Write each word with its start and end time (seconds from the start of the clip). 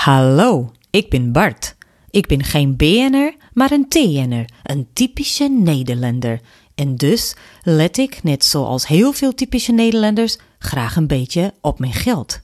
Hallo, 0.00 0.70
ik 0.90 1.10
ben 1.10 1.32
Bart. 1.32 1.74
Ik 2.10 2.26
ben 2.26 2.44
geen 2.44 2.76
BN'er, 2.76 3.34
maar 3.52 3.70
een 3.70 3.88
TN'er, 3.88 4.44
een 4.62 4.88
typische 4.92 5.48
Nederlander. 5.48 6.40
En 6.74 6.96
dus 6.96 7.36
let 7.62 7.98
ik, 7.98 8.22
net 8.22 8.44
zoals 8.44 8.86
heel 8.86 9.12
veel 9.12 9.34
typische 9.34 9.72
Nederlanders, 9.72 10.38
graag 10.58 10.96
een 10.96 11.06
beetje 11.06 11.54
op 11.60 11.78
mijn 11.78 11.92
geld. 11.92 12.40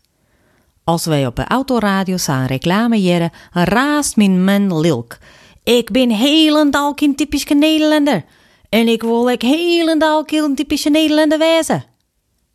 Als 0.85 1.05
wij 1.05 1.27
op 1.27 1.37
de 1.37 1.45
autoradio 1.45 2.17
staan 2.17 2.47
reclame 2.47 3.01
jaren, 3.01 3.33
raast 3.53 4.17
mijn 4.17 4.45
man 4.45 4.81
Lilk. 4.81 5.19
Ik 5.65 5.91
ben 5.91 6.11
helemaal 6.11 6.93
geen 6.97 7.15
typische 7.15 7.55
Nederlander. 7.55 8.25
En 8.69 8.89
ik 8.89 9.03
wil 9.03 9.29
ik 9.29 9.43
helemaal 9.43 10.23
geen 10.27 10.55
typische 10.55 10.91
Nederlander 10.91 11.39
wezen. 11.39 11.85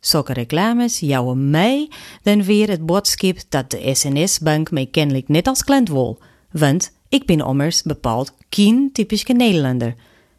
Zulke 0.04 0.32
reclames 0.32 0.98
jouwen 0.98 1.50
mij 1.50 1.90
dan 2.22 2.42
weer 2.42 2.68
het 2.68 2.86
boodschap 2.86 3.36
dat 3.48 3.70
de 3.70 3.94
SNS-bank 3.94 4.70
mij 4.70 4.86
kennelijk 4.86 5.28
net 5.28 5.46
als 5.46 5.64
klant 5.64 5.88
wil. 5.88 6.18
Want 6.50 6.92
ik 7.08 7.26
ben 7.26 7.46
ommers 7.46 7.82
bepaald 7.82 8.32
geen 8.50 8.90
typische 8.92 9.32
Nederlander. 9.32 9.94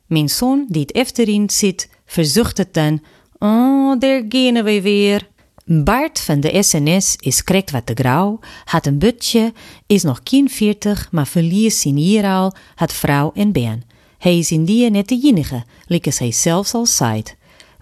Mijn 0.06 0.30
zoon 0.30 0.66
die 0.70 0.82
het 0.82 0.92
efterin 0.92 1.50
zit, 1.50 1.90
verzucht 2.06 2.58
het 2.58 2.74
dan. 2.74 3.02
Oh, 3.40 4.00
daar 4.00 4.24
gaan 4.30 4.64
we 4.64 4.82
weer. 4.82 5.28
Bart 5.66 6.20
van 6.20 6.40
de 6.40 6.64
SNS 6.64 7.16
is 7.16 7.44
krekt 7.44 7.72
wat 7.72 7.86
te 7.86 7.94
grauw, 7.94 8.40
had 8.66 8.86
een 8.86 9.00
butje, 9.00 9.54
is 9.88 10.04
nog 10.04 10.22
geen 10.24 10.50
veertig, 10.50 11.08
maar 11.12 11.28
verliest 11.28 11.80
zijn 11.80 11.96
hier 11.96 12.26
al, 12.26 12.54
had 12.76 12.94
vrouw 12.94 13.32
en 13.36 13.52
ben. 13.52 13.84
Hij 14.18 14.38
is 14.38 14.52
in 14.52 14.66
die 14.66 14.90
net 14.90 15.08
de 15.08 15.22
enige, 15.24 15.64
liekes 15.86 16.20
hij 16.20 16.32
zelfs 16.32 16.74
al 16.74 16.86
zei. 16.86 17.24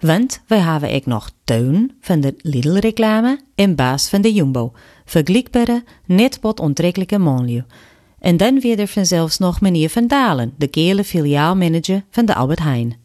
Want 0.02 0.42
wij 0.46 0.58
hebben 0.58 0.94
ook 0.94 1.06
nog 1.06 1.30
Teun 1.44 1.92
van 2.00 2.20
de 2.20 2.34
Lidl-reclame 2.38 3.40
en 3.54 3.74
Baas 3.74 4.08
van 4.08 4.20
de 4.20 4.32
Jumbo. 4.32 4.72
Vergelijkbare, 5.04 5.84
net 6.06 6.38
wat 6.40 6.60
onttrekkelijke 6.60 7.18
monlieu. 7.18 7.64
En 8.18 8.36
dan 8.36 8.60
weer 8.60 8.78
er 8.78 8.86
vanzelfs 8.86 9.38
nog 9.38 9.60
meneer 9.60 9.90
Van 9.90 10.06
Dalen, 10.06 10.54
de 10.56 10.66
kele 10.66 11.04
filiaalmanager 11.04 12.04
van 12.10 12.24
de 12.24 12.34
Albert 12.34 12.58
Heijn. 12.58 12.96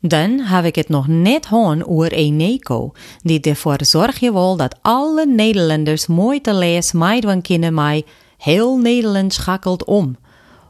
Dan 0.00 0.38
heb 0.38 0.64
ik 0.64 0.74
het 0.74 0.88
nog 0.88 1.06
net 1.06 1.46
hoorn 1.46 1.86
over 1.86 2.12
Eneco, 2.12 2.92
die 3.22 3.40
ervoor 3.40 3.84
zorgt 3.84 4.20
wel 4.20 4.56
dat 4.56 4.78
alle 4.82 5.26
Nederlanders 5.26 6.06
mooi 6.06 6.40
te 6.40 6.54
lees 6.54 6.92
meedoen 6.92 7.42
kunnen 7.42 7.74
mij 7.74 8.04
heel 8.36 8.76
Nederland 8.76 9.32
schakelt 9.32 9.84
om. 9.84 10.16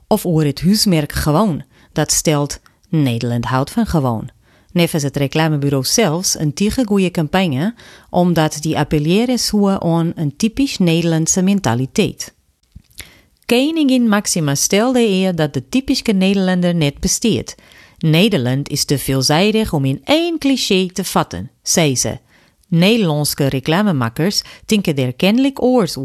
Of 0.07 0.27
over 0.27 0.47
het 0.47 0.61
huismerk 0.61 1.13
Gewoon, 1.13 1.63
dat 1.93 2.13
stelt 2.13 2.61
Nederland 2.89 3.45
houdt 3.45 3.71
van 3.71 3.87
gewoon. 3.87 4.35
Nevens 4.77 5.03
het 5.03 5.17
reclamebureau 5.17 5.85
zelfs 5.85 6.39
een 6.39 6.55
tige 6.55 6.87
goede 6.87 7.11
campagne, 7.11 7.75
omdat 8.11 8.59
die 8.61 8.79
appelleren 8.79 9.39
zo 9.39 9.69
aan 9.69 10.13
een 10.15 10.37
typisch 10.37 10.79
Nederlandse 10.79 11.43
mentaliteit. 11.43 12.35
Koningin 13.47 14.09
Maxima 14.09 14.55
stelde 14.55 15.01
eer 15.01 15.35
dat 15.35 15.55
de 15.55 15.69
typische 15.69 16.13
Nederlander 16.13 16.75
net 16.75 17.01
besteedt. 17.01 17.55
Nederland 17.99 18.69
is 18.69 18.85
te 18.85 18.99
veelzijdig 18.99 19.73
om 19.73 19.85
in 19.85 20.01
één 20.05 20.39
cliché 20.39 20.87
te 20.93 21.05
vatten, 21.05 21.51
zei 21.63 21.97
ze. 21.97 22.19
Nederlandse 22.69 23.47
reclamemakkers 23.47 24.43
tinken 24.67 24.97
er 24.97 25.13
kennelijk 25.13 25.63
oors. 25.63 25.97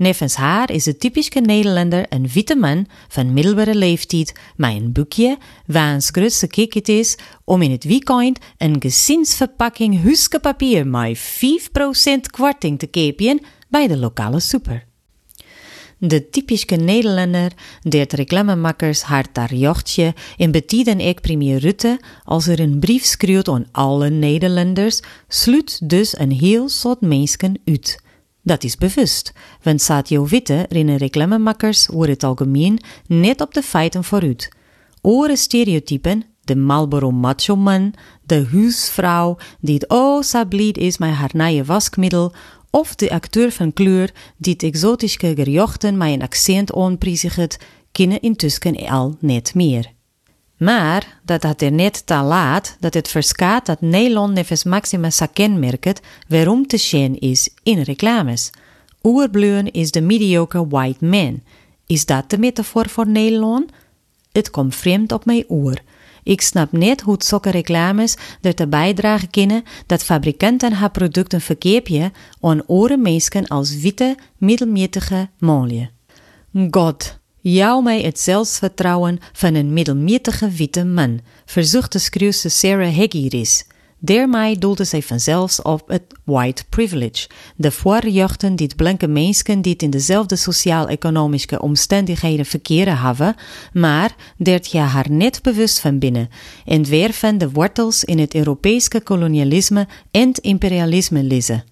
Nevens 0.00 0.34
haar 0.34 0.70
is 0.70 0.84
de 0.84 0.96
typische 0.96 1.40
Nederlander 1.40 2.06
een 2.08 2.28
witte 2.28 2.56
man 2.56 2.86
van 3.08 3.32
middelbare 3.32 3.74
leeftijd 3.74 4.32
met 4.56 4.70
een 4.70 4.92
boekje 4.92 5.38
waans 5.66 6.08
grootste 6.12 6.46
kik 6.46 6.74
het 6.74 6.88
is 6.88 7.16
om 7.44 7.62
in 7.62 7.70
het 7.70 7.84
weekend 7.84 8.38
een 8.58 8.76
gezinsverpakking 8.78 10.02
huske 10.02 10.40
papier 10.40 10.86
met 10.86 11.18
5% 11.18 11.20
kwarting 12.30 12.78
te 12.78 12.86
kopen 12.86 13.40
bij 13.68 13.86
de 13.86 13.96
lokale 13.96 14.40
super. 14.40 14.84
De 15.98 16.30
typische 16.30 16.76
Nederlander 16.76 17.52
deed 17.82 18.12
reclamemakkers 18.12 19.02
haar 19.02 19.54
jochtje 19.54 20.14
en 20.36 20.50
betieden 20.50 21.00
ik 21.00 21.20
premier 21.20 21.58
Rutte 21.58 22.00
als 22.24 22.46
er 22.46 22.60
een 22.60 22.78
brief 22.78 23.04
schreeuwt 23.04 23.48
aan 23.48 23.66
alle 23.72 24.10
Nederlanders, 24.10 25.00
sluit 25.28 25.88
dus 25.88 26.18
een 26.18 26.32
heel 26.32 26.68
soort 26.68 27.00
mensen 27.00 27.60
uit. 27.64 28.08
Dat 28.42 28.64
is 28.64 28.76
bewust, 28.76 29.32
want 29.62 29.82
Satio 29.82 30.26
Witte 30.26 30.66
rinnen 30.68 30.96
reclamemakkers 30.96 31.86
voor 31.86 32.06
het 32.06 32.24
algemeen 32.24 32.78
net 33.06 33.40
op 33.40 33.54
de 33.54 33.62
feiten 33.62 34.04
vooruit. 34.04 34.48
Oren 35.02 35.36
stereotypen, 35.36 36.24
de 36.44 36.56
Marlboro 36.56 37.10
macho 37.10 37.56
man, 37.56 37.94
de 38.22 38.46
huisvrouw 38.52 39.36
die 39.60 39.74
het 39.74 39.88
oh 39.88 40.22
is 40.72 40.98
met 40.98 41.10
haar 41.10 41.30
nieuwe 41.32 41.64
waskmiddel, 41.64 42.32
of 42.70 42.94
de 42.94 43.10
acteur 43.10 43.52
van 43.52 43.72
kleur 43.72 44.10
die 44.36 44.52
het 44.52 44.62
exotische 44.62 45.34
gejochten 45.36 45.96
met 45.96 46.08
een 46.08 46.22
accent 46.22 46.72
onprijzigt, 46.72 47.56
kunnen 47.92 48.20
intussen 48.20 48.88
al 48.88 49.16
net 49.20 49.54
meer. 49.54 49.98
Maar 50.60 51.20
dat 51.24 51.42
had 51.42 51.62
er 51.62 51.72
net 51.72 52.06
te 52.06 52.14
laat 52.14 52.76
dat 52.80 52.94
het 52.94 53.08
verskaat 53.08 53.66
dat 53.66 53.80
Nederland 53.80 54.34
nevens 54.34 54.64
Maxima 54.64 55.10
sa 55.10 55.26
kenmerkt 55.26 56.00
waarom 56.28 56.66
te 56.66 56.76
zien 56.76 57.18
is 57.18 57.50
in 57.62 57.80
reclames. 57.80 58.50
Oerbleun 59.02 59.72
is 59.72 59.90
de 59.90 60.00
mediocre 60.00 60.68
white 60.68 61.04
man. 61.04 61.42
Is 61.86 62.06
dat 62.06 62.30
de 62.30 62.38
metafoor 62.38 62.88
voor 62.88 63.08
Nederland? 63.08 63.70
Het 64.32 64.50
komt 64.50 64.74
vreemd 64.74 65.12
op 65.12 65.24
mijn 65.24 65.44
oor. 65.48 65.78
Ik 66.22 66.40
snap 66.40 66.72
net 66.72 67.00
hoe 67.00 67.16
zulke 67.18 67.50
reclames 67.50 68.16
ertoe 68.40 68.66
bijdragen 68.66 69.30
kunnen 69.30 69.62
dat 69.86 70.04
fabrikanten 70.04 70.72
haar 70.72 70.90
producten 70.90 71.40
verkeerpje 71.40 72.12
aan 72.40 72.62
oren 72.66 73.02
mensen 73.02 73.46
als 73.46 73.76
witte, 73.76 74.16
middelmatige 74.38 75.28
molie. 75.38 75.90
God, 76.70 77.19
jou 77.40 77.82
mij 77.82 78.00
het 78.00 78.20
zelfvertrouwen 78.20 79.18
van 79.32 79.54
een 79.54 79.72
middelmatige 79.72 80.50
witte 80.50 80.84
man, 80.84 81.20
verzocht 81.44 81.92
de 81.92 81.98
schreeuwse 81.98 82.48
Sarah 82.48 82.96
Heggiris. 82.96 83.64
Daarmee 84.02 84.58
doelde 84.58 84.84
zij 84.84 85.02
vanzelfs 85.02 85.62
op 85.62 85.88
het 85.88 86.02
white 86.24 86.64
privilege, 86.68 87.28
de 87.56 87.70
voorrechten 87.70 88.56
die 88.56 88.74
blanke 88.74 89.08
mensen 89.08 89.62
die 89.62 89.76
in 89.76 89.90
dezelfde 89.90 90.36
sociaal-economische 90.36 91.60
omstandigheden 91.60 92.46
verkeren 92.46 92.98
hebben, 92.98 93.34
maar 93.72 94.14
dat 94.36 94.70
je 94.70 94.78
haar 94.78 95.10
net 95.10 95.42
bewust 95.42 95.80
van 95.80 95.98
binnen 95.98 96.28
en 96.64 96.84
weer 96.84 97.12
van 97.12 97.38
de 97.38 97.50
wortels 97.50 98.04
in 98.04 98.18
het 98.18 98.34
Europese 98.34 99.00
kolonialisme 99.00 99.86
en 100.10 100.32
imperialisme 100.32 101.22
lezen. 101.22 101.69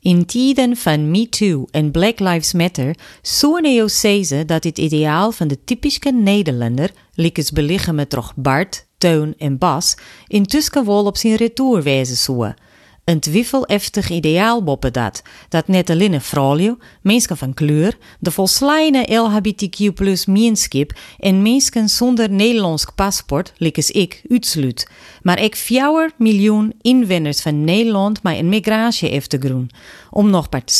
In 0.00 0.26
tijden 0.26 0.76
van 0.76 1.10
MeToo 1.10 1.66
en 1.70 1.90
Black 1.90 2.18
Lives 2.18 2.52
Matter 2.52 2.96
zouden 3.22 3.90
ze 3.90 4.42
dat 4.46 4.64
het 4.64 4.78
ideaal 4.78 5.32
van 5.32 5.48
de 5.48 5.64
typische 5.64 6.10
Nederlander, 6.10 6.90
likes 7.14 7.50
beliggen 7.50 7.94
met 7.94 8.10
toch 8.10 8.32
Bart, 8.36 8.86
Teun 8.98 9.34
en 9.38 9.58
Bas, 9.58 9.96
intussen 10.26 10.84
wel 10.84 11.04
op 11.04 11.16
zijn 11.16 11.34
retour 11.34 11.82
wezen. 11.82 12.54
Een 13.08 13.20
twijfeleftig 13.20 14.10
ideaal 14.10 14.62
boppen 14.62 14.92
dat, 14.92 15.22
dat 15.48 15.68
net 15.68 15.90
alleen 15.90 16.20
vrouwen, 16.20 16.78
mensen 17.02 17.36
van 17.36 17.54
kleur, 17.54 17.98
de 18.20 18.30
volslijne 18.30 19.14
LHBTQ 19.14 19.94
plus 19.94 20.26
menskip 20.26 20.98
en 21.18 21.42
mensen 21.42 21.88
zonder 21.88 22.30
Nederlands 22.30 22.86
paspoort, 22.94 23.52
likes 23.56 23.90
ik, 23.90 24.22
uitsluit. 24.28 24.90
Maar 25.22 25.42
ik 25.42 25.56
4 25.56 26.10
miljoen 26.18 26.74
inwoners 26.80 27.40
van 27.40 27.64
Nederland 27.64 28.22
met 28.22 28.38
een 28.38 28.48
groen. 29.38 29.70
Om 30.10 30.30
nog 30.30 30.50
maar 30.50 30.64
te 30.64 30.74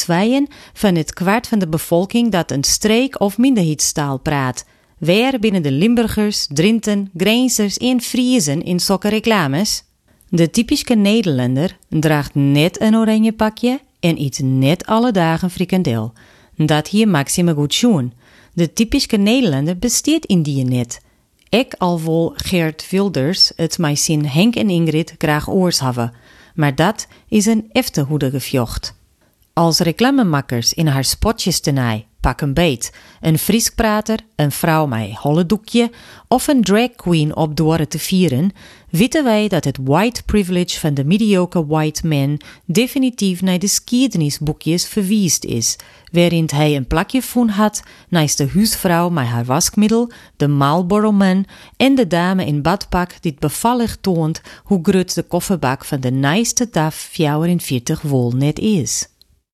van 0.73 0.95
het 0.95 1.13
kwart 1.13 1.47
van 1.47 1.59
de 1.59 1.69
bevolking 1.69 2.31
dat 2.31 2.51
een 2.51 2.65
streek- 2.65 3.21
of 3.21 3.39
minderheidstaal 3.39 4.19
praat. 4.19 4.65
Weer 4.99 5.39
binnen 5.39 5.63
de 5.63 5.73
Limburgers, 5.73 6.47
Drinten, 6.53 7.11
Grenzers 7.17 7.77
en 7.77 8.01
Friezen 8.01 8.63
in 8.63 8.81
sokke 8.81 9.09
reclames? 9.09 9.87
De 10.31 10.51
typische 10.51 10.95
Nederlander 10.95 11.79
draagt 11.89 12.35
net 12.35 12.81
een 12.81 12.97
oranje 12.97 13.33
pakje 13.33 13.81
en 14.01 14.19
eet 14.19 14.41
net 14.43 14.87
alle 14.87 15.13
dagen 15.13 15.51
frikandel. 15.51 16.13
Dat 16.57 16.89
hier 16.89 17.09
Maxime 17.09 17.55
goed 17.55 17.75
schoen. 17.75 18.13
De 18.53 18.73
typische 18.73 19.17
Nederlander 19.17 19.79
besteedt 19.79 20.27
in 20.27 20.43
die 20.43 20.65
net. 20.65 21.01
Ik 21.49 21.75
al 21.79 21.99
vol 21.99 22.33
Geert 22.35 22.91
Wilders 22.91 23.53
het 23.57 23.79
mij 23.79 23.97
zin 23.97 24.25
Henk 24.25 24.57
en 24.57 24.71
Ingrid 24.71 25.15
graag 25.19 25.49
oors 25.51 25.81
hebben. 25.81 26.13
Maar 26.55 26.75
dat 26.75 27.07
is 27.29 27.47
een 27.47 27.69
eftehoedige 27.73 28.41
vjocht. 28.41 28.95
Als 29.53 29.79
reclamemakkers 29.79 30.75
in 30.75 30.87
haar 30.87 31.05
spotjes 31.05 31.61
tenij 31.61 32.07
pak 32.21 32.41
een 32.41 32.55
beet, 32.55 32.93
een 33.21 33.39
Frieskprater, 33.39 34.19
een 34.37 34.53
vrouw 34.53 34.87
met 34.87 35.15
holle 35.15 35.47
doekje 35.47 35.91
of 36.29 36.47
een 36.47 36.63
drag 36.63 36.95
queen 36.97 37.37
op 37.37 37.57
door 37.57 37.87
te 37.87 37.99
vieren, 37.99 38.53
weten 38.91 39.25
wij 39.25 39.49
dat 39.49 39.65
het 39.65 39.79
white 39.83 40.23
privilege 40.23 40.79
van 40.81 40.95
de 40.95 41.05
mediocre 41.05 41.67
white 41.67 42.07
man 42.07 42.41
definitief 42.65 43.43
naar 43.43 43.59
de 43.59 43.67
geschiedenisboekjes 43.67 44.87
verwiest 44.89 45.45
is, 45.45 45.77
waarin 46.13 46.49
hij 46.55 46.77
een 46.77 46.87
plakje 46.87 47.23
van 47.23 47.49
had 47.49 47.83
naast 48.09 48.39
de 48.39 48.49
huisvrouw 48.55 49.09
met 49.09 49.27
haar 49.27 49.45
waskmiddel, 49.45 50.11
de 50.37 50.49
Marlboro 50.49 51.13
man 51.13 51.47
en 51.77 51.95
de 51.95 52.07
dame 52.07 52.47
in 52.47 52.63
badpak 52.63 53.23
die 53.23 53.37
bevallig 53.39 53.97
toont 54.01 54.41
hoe 54.65 54.79
groot 54.83 55.15
de 55.15 55.23
kofferbak 55.23 55.85
van 55.85 56.01
de 56.01 56.11
naaste 56.11 56.69
DAF 56.71 56.95
44 56.95 58.03
wol 58.03 58.31
net 58.31 58.59
is. 58.59 59.09